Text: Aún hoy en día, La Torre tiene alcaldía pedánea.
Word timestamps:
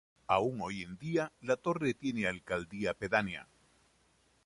Aún 0.25 0.59
hoy 0.61 0.81
en 0.81 0.97
día, 0.97 1.31
La 1.41 1.57
Torre 1.57 1.93
tiene 1.93 2.25
alcaldía 2.25 2.95
pedánea. 2.95 3.47